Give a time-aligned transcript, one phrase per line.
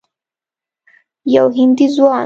[1.35, 2.19] یو هندي ځوان